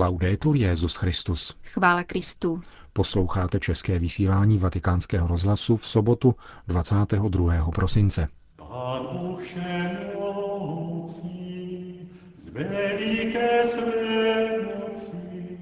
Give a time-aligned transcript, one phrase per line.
[0.00, 1.56] Laudetur Jezus Christus.
[1.64, 2.62] Chvála Kristu.
[2.92, 6.34] Posloucháte české vysílání Vatikánského rozhlasu v sobotu
[6.66, 7.70] 22.
[7.74, 8.28] prosince.
[8.56, 9.36] Pán
[12.36, 15.58] z veliké své moci,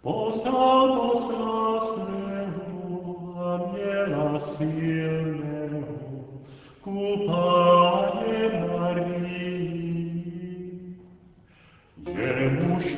[0.00, 5.86] poslal posla svého a měla silného
[6.80, 9.34] ku Páně Marii.
[12.12, 12.96] Jemuž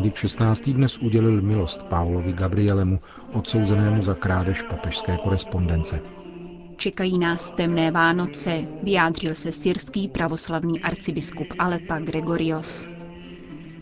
[0.00, 0.72] Benedikt XVI.
[0.72, 3.00] dnes udělil milost Paulovi Gabrielemu,
[3.32, 6.00] odsouzenému za krádež papežské korespondence.
[6.76, 12.88] Čekají nás temné Vánoce, vyjádřil se syrský pravoslavný arcibiskup Alepa Gregorios.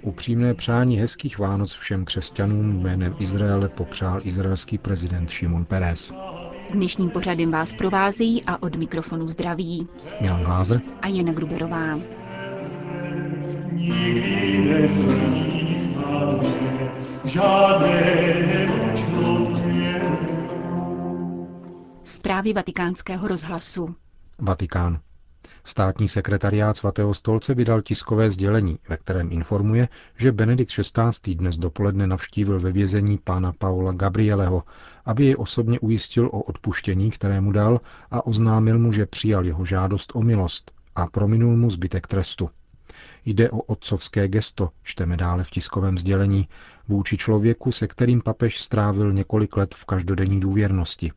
[0.03, 6.13] Upřímné přání hezkých Vánoc všem křesťanům jménem Izraele popřál izraelský prezident Šimon Peres.
[6.71, 9.89] Dnešním pořadem vás provázejí a od mikrofonu zdraví
[10.21, 11.99] Milan Glázer a Jana Gruberová.
[22.05, 23.95] Zprávy vatikánského rozhlasu.
[24.38, 25.01] Vatikán.
[25.65, 31.35] Státní sekretariát svatého stolce vydal tiskové sdělení, ve kterém informuje, že Benedikt XVI.
[31.35, 34.63] dnes dopoledne navštívil ve vězení pána Paula Gabrieleho,
[35.05, 39.65] aby jej osobně ujistil o odpuštění, které mu dal a oznámil mu, že přijal jeho
[39.65, 42.51] žádost o milost a prominul mu zbytek trestu.
[43.24, 46.49] Jde o otcovské gesto, čteme dále v tiskovém sdělení,
[46.88, 51.13] vůči člověku, se kterým papež strávil několik let v každodenní důvěrnosti.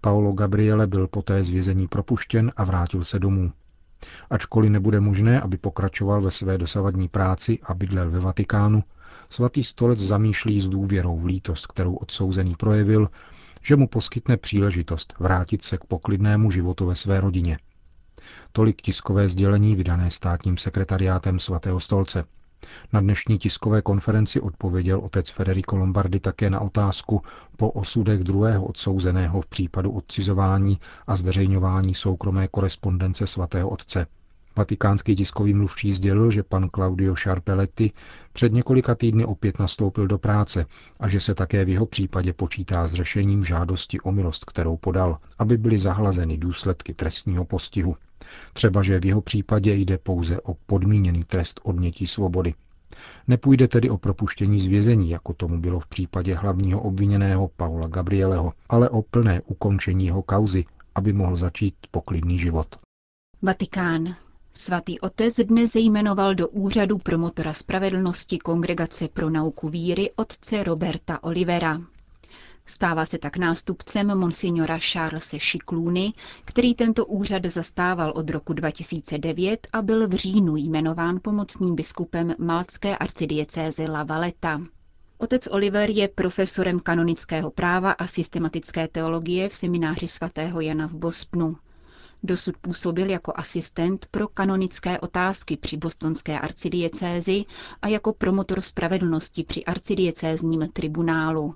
[0.00, 3.52] Paolo Gabriele byl poté z vězení propuštěn a vrátil se domů.
[4.30, 8.84] Ačkoliv nebude možné, aby pokračoval ve své dosavadní práci a bydlel ve Vatikánu,
[9.30, 13.08] svatý stolec zamýšlí s důvěrou v lítost, kterou odsouzený projevil,
[13.62, 17.58] že mu poskytne příležitost vrátit se k poklidnému životu ve své rodině.
[18.52, 22.24] Tolik tiskové sdělení vydané státním sekretariátem svatého stolce.
[22.92, 27.22] Na dnešní tiskové konferenci odpověděl otec Federico Lombardi také na otázku
[27.56, 34.06] po osudech druhého odsouzeného v případu odcizování a zveřejňování soukromé korespondence svatého otce.
[34.58, 37.92] Vatikánský tiskový mluvčí sdělil, že pan Claudio Sharpelletti
[38.32, 40.66] před několika týdny opět nastoupil do práce
[41.00, 45.18] a že se také v jeho případě počítá s řešením žádosti o milost, kterou podal,
[45.38, 47.96] aby byly zahlazeny důsledky trestního postihu.
[48.52, 52.54] Třeba, že v jeho případě jde pouze o podmíněný trest odnětí svobody.
[53.28, 58.52] Nepůjde tedy o propuštění z vězení, jako tomu bylo v případě hlavního obviněného Paula Gabrieleho,
[58.68, 60.64] ale o plné ukončení jeho kauzy,
[60.94, 62.76] aby mohl začít poklidný život.
[63.42, 64.14] Vatikán.
[64.60, 71.80] Svatý otec dnes jmenoval do úřadu promotora spravedlnosti Kongregace pro nauku víry otce Roberta Olivera.
[72.66, 76.12] Stává se tak nástupcem monsignora Charlesa Šiklůny,
[76.44, 82.96] který tento úřad zastával od roku 2009 a byl v říjnu jmenován pomocným biskupem malcké
[82.96, 84.60] arcidiecéze La Valeta.
[85.18, 91.56] Otec Oliver je profesorem kanonického práva a systematické teologie v semináři svatého Jana v Bospnu.
[92.22, 97.44] Dosud působil jako asistent pro kanonické otázky při bostonské arcidiecézi
[97.82, 101.54] a jako promotor spravedlnosti při arcidiecézním tribunálu.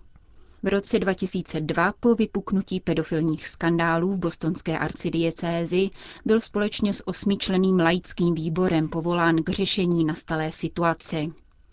[0.62, 5.90] V roce 2002 po vypuknutí pedofilních skandálů v bostonské arcidiecézi
[6.24, 11.26] byl společně s osmičleným laickým výborem povolán k řešení nastalé situace.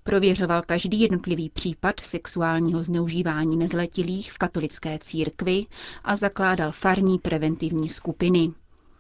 [0.04, 5.66] Prověřoval každý jednotlivý případ sexuálního zneužívání nezletilých v katolické církvi
[6.04, 8.52] a zakládal farní preventivní skupiny.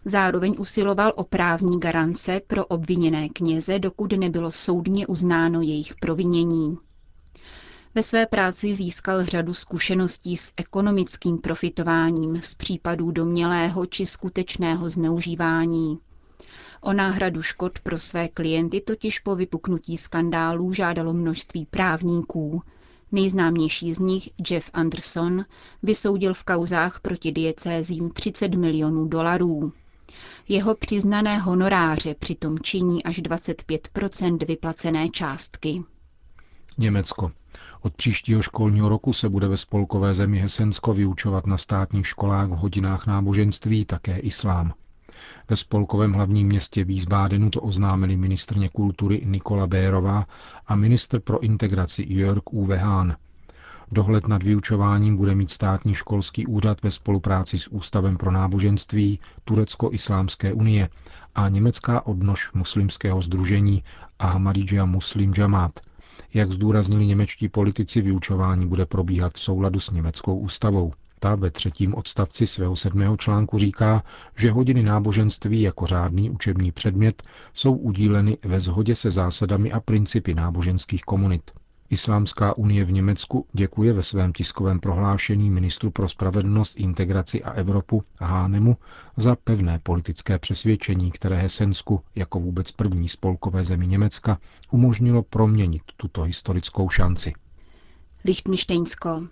[0.05, 6.77] Zároveň usiloval o právní garance pro obviněné kněze, dokud nebylo soudně uznáno jejich provinění.
[7.95, 15.99] Ve své práci získal řadu zkušeností s ekonomickým profitováním z případů domělého či skutečného zneužívání.
[16.81, 22.61] O náhradu škod pro své klienty totiž po vypuknutí skandálů žádalo množství právníků.
[23.11, 25.45] Nejznámější z nich, Jeff Anderson,
[25.83, 29.73] vysoudil v kauzách proti diecézím 30 milionů dolarů.
[30.47, 35.83] Jeho přiznané honoráře přitom činí až 25% vyplacené částky.
[36.77, 37.31] Německo.
[37.81, 42.51] Od příštího školního roku se bude ve spolkové zemi Hesensko vyučovat na státních školách v
[42.51, 44.74] hodinách náboženství také islám.
[45.50, 50.25] Ve spolkovém hlavním městě Wiesbadenu to oznámili ministrně kultury Nikola Bérová
[50.68, 53.15] a ministr pro integraci Jörg Uwe Hahn.
[53.91, 60.53] Dohled nad vyučováním bude mít státní školský úřad ve spolupráci s Ústavem pro náboženství Turecko-Islámské
[60.53, 60.89] unie
[61.36, 63.83] a německá odnož muslimského združení
[64.19, 65.80] Ahmadiyya Muslim Jamaat–
[66.33, 70.94] jak zdůraznili němečtí politici, vyučování bude probíhat v souladu s německou ústavou.
[71.19, 74.03] Ta ve třetím odstavci svého sedmého článku říká,
[74.36, 80.33] že hodiny náboženství jako řádný učební předmět jsou udíleny ve shodě se zásadami a principy
[80.33, 81.51] náboženských komunit.
[81.91, 88.03] Islámská unie v Německu děkuje ve svém tiskovém prohlášení ministru pro spravedlnost, integraci a Evropu
[88.19, 88.77] Hánemu
[89.18, 94.39] za pevné politické přesvědčení, které Hesensku jako vůbec první spolkové zemi Německa
[94.71, 97.33] umožnilo proměnit tuto historickou šanci.
[98.25, 99.27] Lichtensteinsko.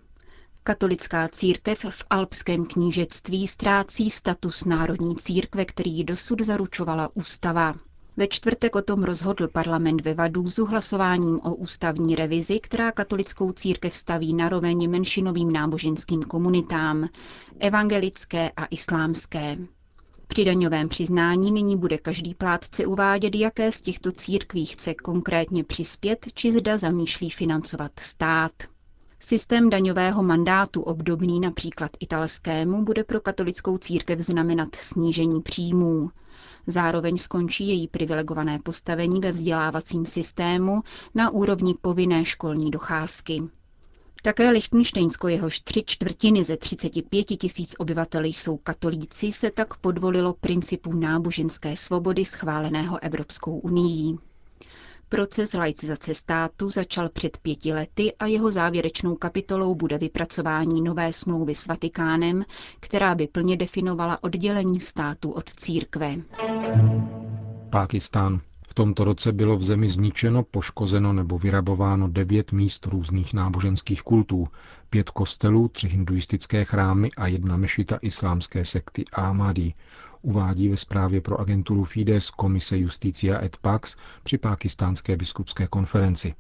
[0.63, 7.74] Katolická církev v alpském knížectví ztrácí status národní církve, který dosud zaručovala ústava.
[8.18, 13.96] Ve čtvrtek o tom rozhodl parlament ve Vadúzu hlasováním o ústavní revizi, která katolickou církev
[13.96, 17.10] staví na roveň menšinovým náboženským komunitám,
[17.60, 19.58] evangelické a islámské.
[20.28, 26.25] Při daňovém přiznání nyní bude každý plátce uvádět, jaké z těchto církví chce konkrétně přispět,
[26.34, 28.52] či zda zamýšlí financovat stát.
[29.19, 36.10] Systém daňového mandátu obdobný například italskému bude pro katolickou církev znamenat snížení příjmů.
[36.68, 40.81] Zároveň skončí její privilegované postavení ve vzdělávacím systému
[41.16, 43.44] na úrovni povinné školní docházky.
[44.24, 50.94] Také Lichtensteinsko, jehož tři čtvrtiny ze 35 tisíc obyvatel jsou katolíci, se tak podvolilo principu
[50.94, 54.18] náboženské svobody schváleného Evropskou unii.
[55.09, 61.56] Proces laicizace státu začal před pěti lety a jeho závěrečnou kapitolou bude vypracování nové smlouvy
[61.56, 62.44] s Vatikánem,
[62.80, 66.15] která by plně definovala oddělení státu od církve.
[67.69, 68.39] Pákistán.
[68.77, 74.47] Tomto roce bylo v zemi zničeno, poškozeno nebo vyrabováno devět míst různých náboženských kultů,
[74.89, 79.74] pět kostelů, tři hinduistické chrámy a jedna mešita islámské sekty Ahmadi,
[80.21, 86.33] uvádí ve zprávě pro agenturu Fides Komise Justicia et Pax při pákistánské biskupské konferenci.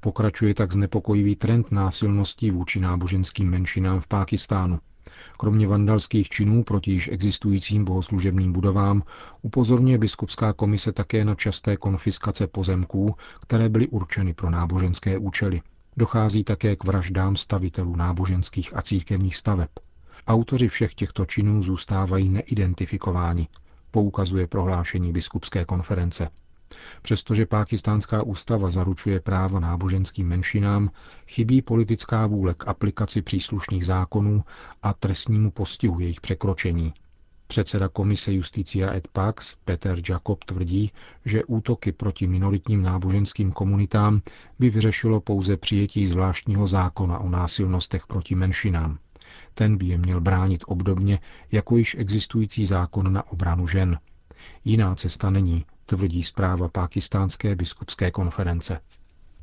[0.00, 4.78] Pokračuje tak znepokojivý trend násilností vůči náboženským menšinám v Pákistánu.
[5.38, 9.02] Kromě vandalských činů proti již existujícím bohoslužebným budovám
[9.42, 15.62] upozorňuje biskupská komise také na časté konfiskace pozemků, které byly určeny pro náboženské účely.
[15.96, 19.68] Dochází také k vraždám stavitelů náboženských a církevních staveb.
[20.26, 23.48] Autoři všech těchto činů zůstávají neidentifikováni,
[23.90, 26.28] poukazuje prohlášení biskupské konference.
[27.02, 30.90] Přestože pákistánská ústava zaručuje práva náboženským menšinám,
[31.26, 34.44] chybí politická vůle k aplikaci příslušných zákonů
[34.82, 36.92] a trestnímu postihu jejich překročení.
[37.46, 40.92] Předseda Komise Justicia et Pax Peter Jacob tvrdí,
[41.24, 44.20] že útoky proti minoritním náboženským komunitám
[44.58, 48.98] by vyřešilo pouze přijetí zvláštního zákona o násilnostech proti menšinám.
[49.54, 51.18] Ten by je měl bránit obdobně
[51.52, 53.98] jako již existující zákon na obranu žen.
[54.64, 58.80] Jiná cesta není, tvrdí zpráva pákistánské biskupské konference.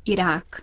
[0.04, 0.62] Irák.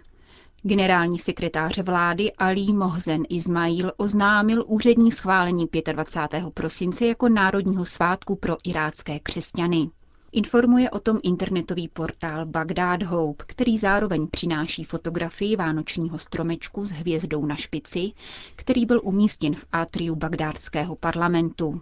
[0.64, 6.54] Generální sekretář vlády Ali Mohzen Ismail oznámil úřední schválení 25.
[6.54, 9.90] prosince jako národního svátku pro irácké křesťany.
[10.32, 17.46] Informuje o tom internetový portál Bagdad Hope, který zároveň přináší fotografii vánočního stromečku s hvězdou
[17.46, 18.12] na špici,
[18.56, 21.82] který byl umístěn v atriu bagdádského parlamentu.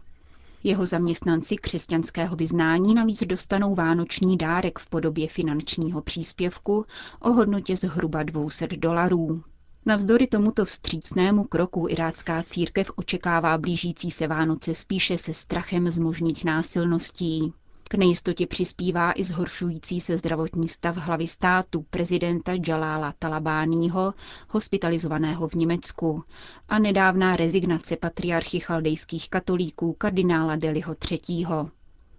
[0.63, 6.85] Jeho zaměstnanci křesťanského vyznání navíc dostanou vánoční dárek v podobě finančního příspěvku
[7.19, 9.43] o hodnotě zhruba 200 dolarů.
[9.85, 16.45] Navzdory tomuto vstřícnému kroku irácká církev očekává blížící se Vánoce spíše se strachem z možných
[16.45, 17.53] násilností.
[17.93, 24.13] K nejistotě přispívá i zhoršující se zdravotní stav hlavy státu prezidenta Jalala Talabáního,
[24.49, 26.23] hospitalizovaného v Německu,
[26.69, 31.45] a nedávná rezignace patriarchy chaldejských katolíků kardinála Deliho III.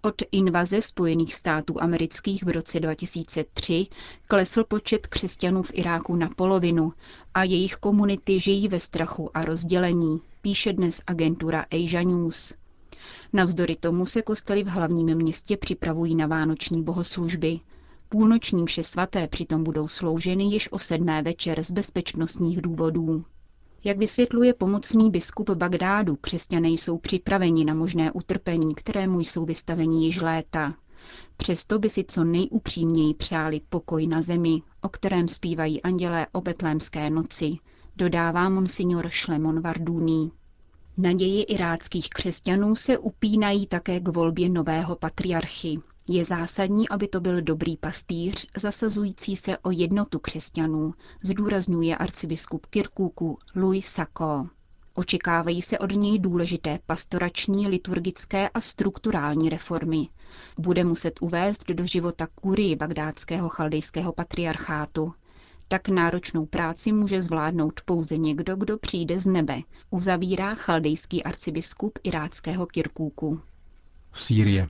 [0.02, 3.86] Od invaze Spojených států amerických v roce 2003
[4.28, 6.92] klesl počet křesťanů v Iráku na polovinu
[7.34, 12.54] a jejich komunity žijí ve strachu a rozdělení, píše dnes agentura Asia News.
[13.32, 17.60] Navzdory tomu se kostely v hlavním městě připravují na vánoční bohoslužby.
[18.08, 23.24] Půlnoční mše svaté přitom budou slouženy již o sedmé večer z bezpečnostních důvodů.
[23.84, 30.20] Jak vysvětluje pomocný biskup Bagdádu, křesťané jsou připraveni na možné utrpení, kterému jsou vystaveni již
[30.20, 30.74] léta.
[31.36, 37.10] Přesto by si co nejupřímněji přáli pokoj na zemi, o kterém zpívají andělé o betlémské
[37.10, 37.56] noci,
[37.96, 40.30] dodává monsignor Šlemon Vardúný.
[40.96, 45.78] Naději iráckých křesťanů se upínají také k volbě nového patriarchy.
[46.08, 53.38] Je zásadní, aby to byl dobrý pastýř, zasazující se o jednotu křesťanů, zdůrazňuje arcibiskup Kirkuku
[53.56, 54.48] Louis Sako.
[54.94, 60.08] Očekávají se od něj důležité pastorační, liturgické a strukturální reformy.
[60.58, 65.12] Bude muset uvést do života kurii bagdátského chaldejského patriarchátu.
[65.68, 72.66] Tak náročnou práci může zvládnout pouze někdo, kdo přijde z nebe, uzavírá chaldejský arcibiskup iráckého
[72.66, 73.40] Kirkůku.
[74.12, 74.68] Sýrie.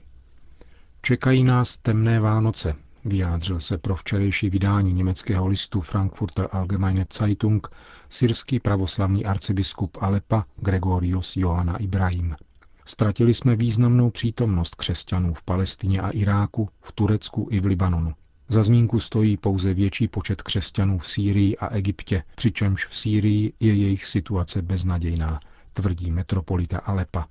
[1.01, 2.75] Čekají nás temné Vánoce,
[3.05, 7.67] vyjádřil se pro včerejší vydání německého listu Frankfurter Allgemeine Zeitung
[8.09, 12.35] syrský pravoslavný arcibiskup Alepa Gregorios Johanna Ibrahim.
[12.85, 18.13] Ztratili jsme významnou přítomnost křesťanů v Palestině a Iráku, v Turecku i v Libanonu.
[18.47, 23.73] Za zmínku stojí pouze větší počet křesťanů v Sýrii a Egyptě, přičemž v Sýrii je
[23.73, 25.39] jejich situace beznadějná,
[25.73, 27.27] tvrdí metropolita Alepa.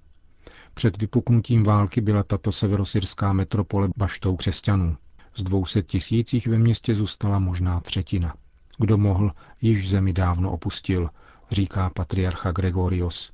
[0.75, 4.97] Před vypuknutím války byla tato severosyrská metropole baštou křesťanů.
[5.37, 8.35] Z 200 tisících ve městě zůstala možná třetina.
[8.79, 11.11] Kdo mohl, již zemi dávno opustil,
[11.51, 13.33] říká patriarcha Gregorios.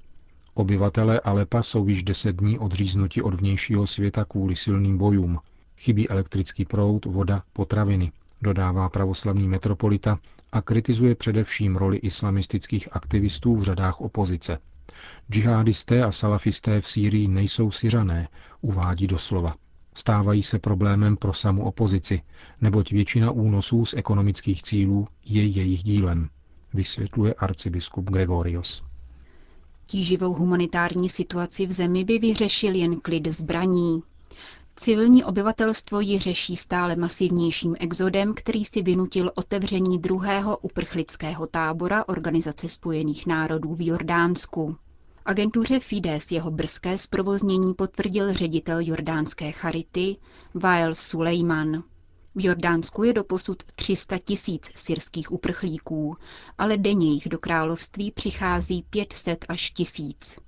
[0.54, 5.38] Obyvatelé Alepa jsou již deset dní odříznuti od vnějšího světa kvůli silným bojům.
[5.80, 10.18] Chybí elektrický proud, voda, potraviny, dodává pravoslavný metropolita
[10.52, 14.58] a kritizuje především roli islamistických aktivistů v řadách opozice.
[15.30, 18.28] Džihadisté a salafisté v Sýrii nejsou syřané,
[18.60, 19.54] uvádí doslova.
[19.94, 22.22] Stávají se problémem pro samu opozici,
[22.60, 26.28] neboť většina únosů z ekonomických cílů je jejich dílem,
[26.74, 28.82] vysvětluje arcibiskup Gregorios.
[29.86, 34.02] Tíživou humanitární situaci v zemi by vyřešil jen klid zbraní.
[34.76, 42.68] Civilní obyvatelstvo ji řeší stále masivnějším exodem, který si vynutil otevření druhého uprchlického tábora Organizace
[42.68, 44.76] spojených národů v Jordánsku.
[45.24, 50.16] Agentuře Fides jeho brzké zprovoznění potvrdil ředitel jordánské charity
[50.54, 51.82] Wael Sulejman.
[52.34, 56.16] V Jordánsku je doposud 300 tisíc syrských uprchlíků,
[56.58, 60.38] ale denně jich do království přichází 500 až tisíc.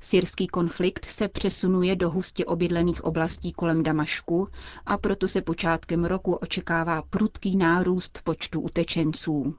[0.00, 4.48] Syrský konflikt se přesunuje do hustě obydlených oblastí kolem Damašku
[4.86, 9.54] a proto se počátkem roku očekává prudký nárůst počtu utečenců.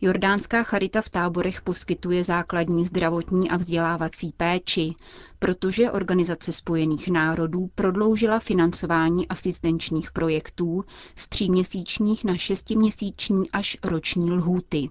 [0.00, 4.94] Jordánská charita v táborech poskytuje základní zdravotní a vzdělávací péči,
[5.38, 10.84] protože Organizace spojených národů prodloužila financování asistenčních projektů
[11.16, 14.90] z tříměsíčních na šestiměsíční až roční lhůty.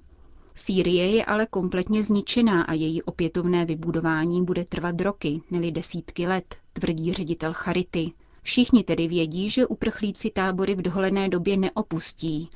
[0.57, 6.55] Sýrie je ale kompletně zničená a její opětovné vybudování bude trvat roky, neli desítky let,
[6.73, 8.11] tvrdí ředitel Charity.
[8.41, 12.49] Všichni tedy vědí, že uprchlíci tábory v dohledné době neopustí,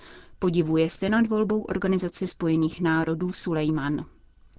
[0.43, 4.05] Podivuje se nad volbou Organizace spojených národů Sulejman.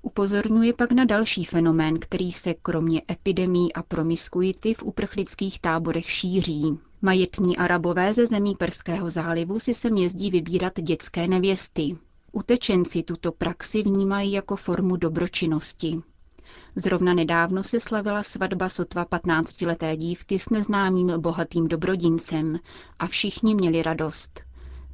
[0.02, 6.78] Upozorňuje pak na další fenomén, který se kromě epidemí a promiskuity v uprchlických táborech šíří.
[7.02, 11.96] Majetní arabové ze zemí Perského zálivu si sem jezdí vybírat dětské nevěsty.
[12.32, 16.00] Utečenci tuto praxi vnímají jako formu dobročinnosti.
[16.76, 22.58] Zrovna nedávno se slavila svatba sotva 15-leté dívky s neznámým bohatým dobrodincem
[22.98, 24.40] a všichni měli radost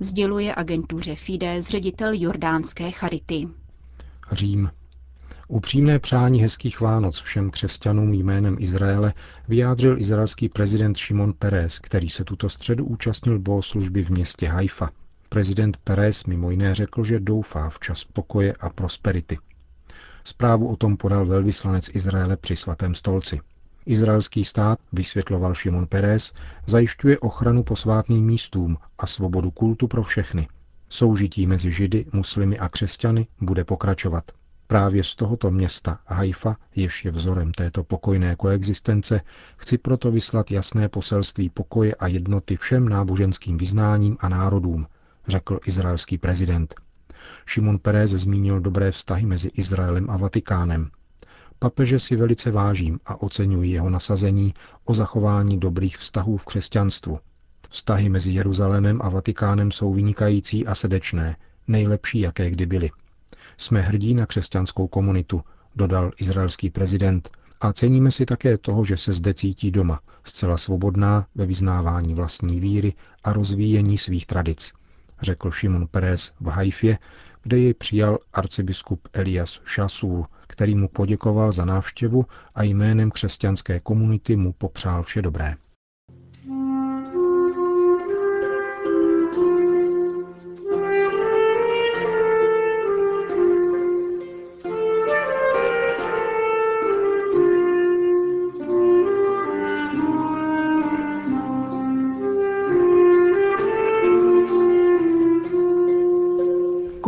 [0.00, 3.48] sděluje agentuře Fides ředitel jordánské charity.
[4.32, 4.70] Řím.
[5.48, 9.14] Upřímné přání hezkých Vánoc všem křesťanům jménem Izraele
[9.48, 14.90] vyjádřil izraelský prezident Šimon Peres, který se tuto středu účastnil bohoslužby v městě Haifa.
[15.28, 19.38] Prezident Peres mimo jiné řekl, že doufá v čas pokoje a prosperity.
[20.24, 23.40] Zprávu o tom podal velvyslanec Izraele při svatém stolci.
[23.86, 26.32] Izraelský stát, vysvětloval Šimon Peres,
[26.66, 30.48] zajišťuje ochranu posvátným místům a svobodu kultu pro všechny.
[30.88, 34.32] Soužití mezi Židy, muslimy a křesťany bude pokračovat.
[34.66, 39.20] Právě z tohoto města Haifa, jež je vzorem této pokojné koexistence,
[39.56, 44.86] chci proto vyslat jasné poselství pokoje a jednoty všem náboženským vyznáním a národům,
[45.28, 46.74] řekl izraelský prezident.
[47.46, 50.90] Šimon Perez zmínil dobré vztahy mezi Izraelem a Vatikánem.
[51.58, 54.54] Papeže si velice vážím a oceňuji jeho nasazení
[54.84, 57.18] o zachování dobrých vztahů v křesťanstvu.
[57.70, 61.36] Vztahy mezi Jeruzalémem a Vatikánem jsou vynikající a srdečné,
[61.68, 62.90] nejlepší, jaké kdy byly.
[63.56, 65.42] Jsme hrdí na křesťanskou komunitu,
[65.76, 67.30] dodal izraelský prezident,
[67.60, 72.60] a ceníme si také toho, že se zde cítí doma, zcela svobodná ve vyznávání vlastní
[72.60, 72.94] víry
[73.24, 74.72] a rozvíjení svých tradic,
[75.22, 76.98] řekl Šimon Perez v Haifě,
[77.42, 84.36] kde jej přijal arcibiskup Elias Šasul, který mu poděkoval za návštěvu a jménem křesťanské komunity
[84.36, 85.54] mu popřál vše dobré.